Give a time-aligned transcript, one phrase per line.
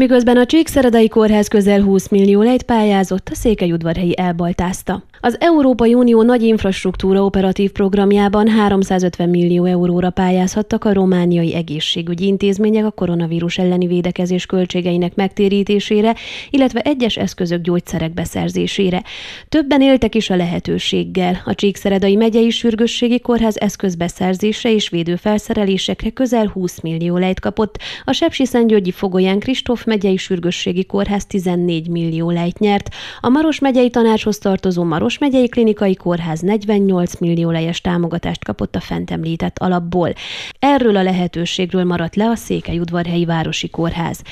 [0.00, 5.02] Miközben a Csíkszeredai Kórház közel 20 millió lejt pályázott, a Székelyudvarhelyi elbaltázta.
[5.22, 12.84] Az Európai Unió nagy infrastruktúra operatív programjában 350 millió euróra pályázhattak a romániai egészségügyi intézmények
[12.84, 16.14] a koronavírus elleni védekezés költségeinek megtérítésére,
[16.50, 19.02] illetve egyes eszközök gyógyszerek beszerzésére.
[19.48, 21.42] Többen éltek is a lehetőséggel.
[21.44, 28.90] A Csíkszeredai megyei sürgősségi kórház eszközbeszerzése és védőfelszerelésekre közel 20 millió lejt kapott, a Sepsi-Szentgyörgyi
[28.90, 32.88] Fogolyán Kristóf megyei sürgősségi kórház 14 millió lejt nyert,
[33.20, 38.76] a Maros megyei tanácshoz tartozó Maros Maros megyei klinikai kórház 48 millió lejes támogatást kapott
[38.76, 40.12] a fent említett alapból.
[40.58, 44.22] Erről a lehetőségről maradt le a Székelyudvarhelyi Városi Kórház.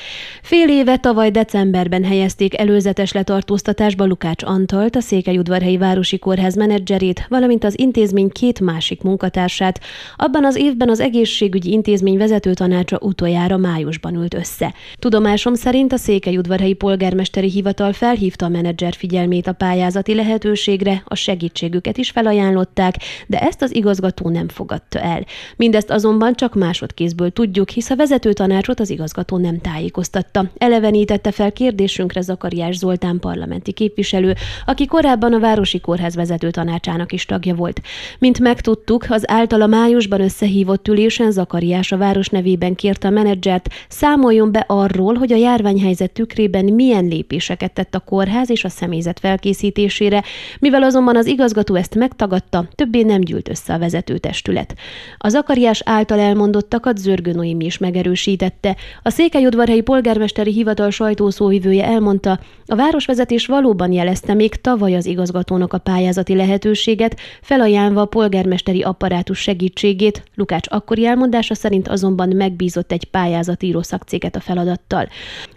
[0.41, 7.63] Fél éve tavaly decemberben helyezték előzetes letartóztatásba Lukács Antalt, a Székelyudvarhelyi Városi Kórház menedzserét, valamint
[7.63, 9.79] az intézmény két másik munkatársát.
[10.15, 14.73] Abban az évben az egészségügyi intézmény vezető tanácsa utoljára májusban ült össze.
[14.95, 21.15] Tudomásom szerint a Székelyudvarhelyi polgármesteri hivatal felhívta a menedzser figyelmét a pályázati lehetőség segítségre, a
[21.15, 22.95] segítségüket is felajánlották,
[23.27, 25.25] de ezt az igazgató nem fogadta el.
[25.55, 30.45] Mindezt azonban csak másodkézből tudjuk, hisz a vezető tanácsot az igazgató nem tájékoztatta.
[30.57, 37.25] Elevenítette fel kérdésünkre Zakariás Zoltán parlamenti képviselő, aki korábban a Városi Kórház vezető tanácsának is
[37.25, 37.81] tagja volt.
[38.19, 44.51] Mint megtudtuk, az általa májusban összehívott ülésen Zakariás a város nevében kérte a menedzsert, számoljon
[44.51, 50.23] be arról, hogy a járványhelyzet tükrében milyen lépéseket tett a kórház és a személyzet felkészítésére,
[50.59, 54.75] mivel azonban az igazgató ezt megtagadta, többé nem gyűlt össze a vezetőtestület.
[55.17, 58.75] Az Akariás által elmondottakat Zörgő Noémi is megerősítette.
[59.01, 65.77] A Székelyudvarhelyi polgármesteri hivatal sajtószóvivője elmondta, a városvezetés valóban jelezte még tavaly az igazgatónak a
[65.77, 73.81] pályázati lehetőséget, felajánlva a polgármesteri apparátus segítségét, Lukács akkori elmondása szerint azonban megbízott egy pályázatíró
[73.81, 75.07] szakcéget a feladattal.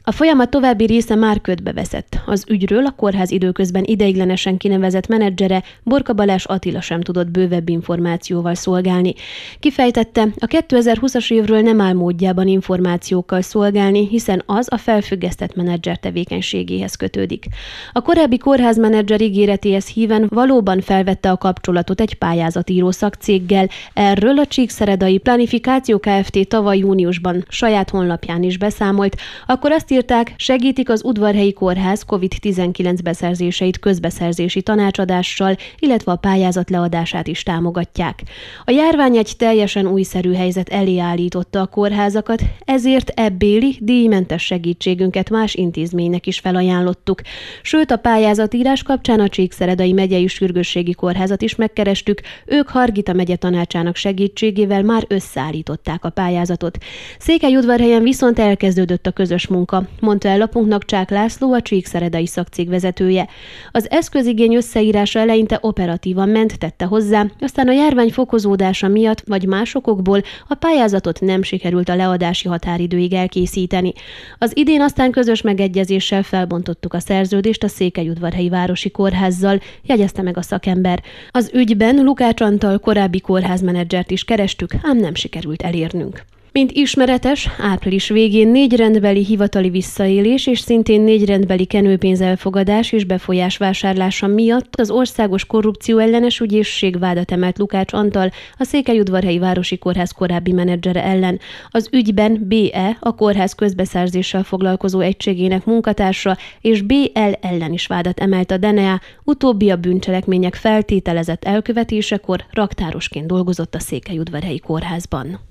[0.02, 2.20] A folyamat további része már ködbe veszett.
[2.26, 8.54] Az ügyről a kórház időközben ideiglenesen kinevezett menedzsere Borka Balázs Attila sem tudott bővebb információval
[8.54, 9.14] szolgálni.
[9.60, 16.94] Kifejtette, a 2020-as évről nem áll módjában információkkal szolgálni, hiszen az a felfüggesztett menedzser tevékenységéhez
[16.94, 17.46] kötődik.
[17.92, 23.68] A korábbi kórházmenedzser ígéretéhez híven valóban felvette a kapcsolatot egy pályázatíró szakcéggel.
[23.92, 26.48] Erről a Csíkszeredai Planifikáció Kft.
[26.48, 29.16] tavaly júniusban saját honlapján is beszámolt,
[29.46, 37.26] akkor azt írták, segítik az udvarhelyi kórház COVID-19 beszerzéseit közbeszerzési tanácsadással, illetve a pályázat leadását
[37.26, 38.22] is támogatják.
[38.64, 45.54] A járvány egy teljesen újszerű helyzet elé állította a kórházakat, ezért ebbéli díjmentes segítségünket más
[45.54, 47.20] intézménynek is felajánlottuk.
[47.62, 53.96] Sőt, a pályázatírás kapcsán a Csíkszeredai megyei sürgősségi kórházat is megkerestük, ők Hargita megye tanácsának
[53.96, 56.78] segítségével már összeállították a pályázatot.
[57.18, 63.28] Székelyudvarhelyen viszont elkezdődött a közös munka mondta el lapunknak Csák László, a Csíkszeredai szakcég vezetője.
[63.70, 69.74] Az eszközigény összeírása eleinte operatívan ment, tette hozzá, aztán a járvány fokozódása miatt vagy más
[69.74, 73.92] okokból a pályázatot nem sikerült a leadási határidőig elkészíteni.
[74.38, 80.42] Az idén aztán közös megegyezéssel felbontottuk a szerződést a Székelyudvarhelyi Városi Kórházzal, jegyezte meg a
[80.42, 81.02] szakember.
[81.30, 86.24] Az ügyben Lukács Antal korábbi kórházmenedzsert is kerestük, ám nem sikerült elérnünk.
[86.52, 94.26] Mint ismeretes, április végén négy rendbeli hivatali visszaélés és szintén négy rendbeli kenőpénzelfogadás és befolyásvásárlása
[94.26, 100.52] miatt az Országos Korrupció ellenes ügyészség vádat emelt Lukács Antal, a Székelyudvarhelyi Városi Kórház korábbi
[100.52, 101.40] menedzsere ellen.
[101.70, 108.50] Az ügyben BE, a kórház közbeszerzéssel foglalkozó egységének munkatársa, és BL ellen is vádat emelt
[108.50, 115.50] a DNA, utóbbi a bűncselekmények feltételezett elkövetésekor raktárosként dolgozott a Székelyudvarhelyi Kórházban.